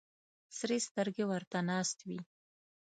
[0.57, 2.19] سرې سترګې ورته ناست وي.